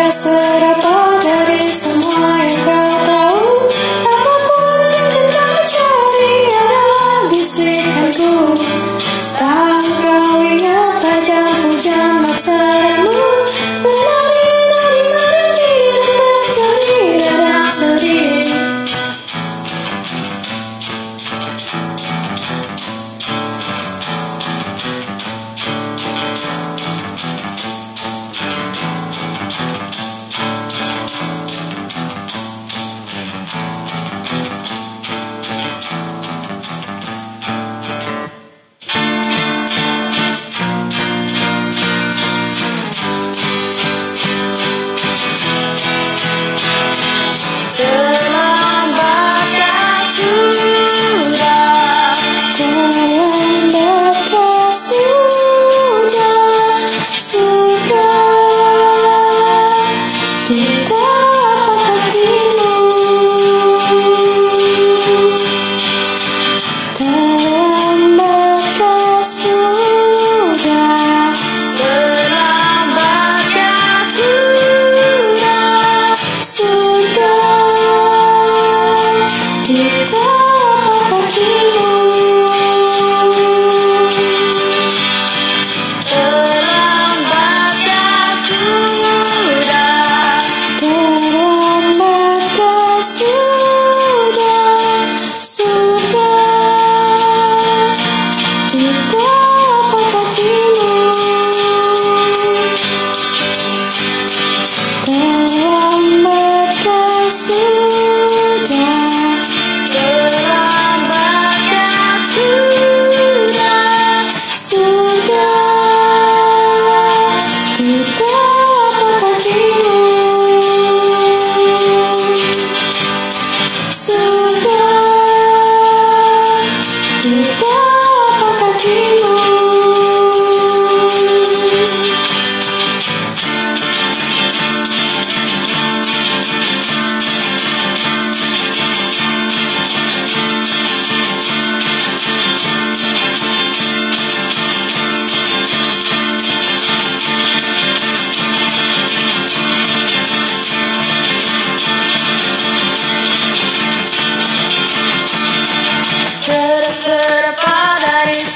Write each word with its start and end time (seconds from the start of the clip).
ada 0.00 0.08
serata 0.16 1.20
dari 1.20 1.60
semua 1.68 2.40
yang 2.40 2.60
kau 2.64 2.92
tahu. 3.04 3.44
Apa 4.08 4.34
pun 4.48 4.80
yang 4.96 5.08
kita 5.12 5.48
cari 5.68 6.36
adalah 6.48 7.16
bisikanku 7.28 8.32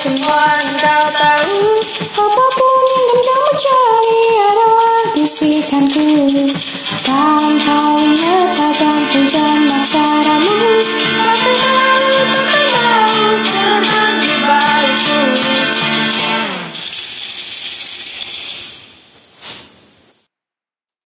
semua 0.05 0.61
engkau 0.61 1.05
tahu 1.17 1.65
Apa 2.13 2.45
pun 2.53 2.81
yang 2.93 3.21
kamu 3.25 3.53
cari 3.57 4.25
adalah 4.37 5.01
bisikanku 5.17 6.09
Tanpa 7.01 7.84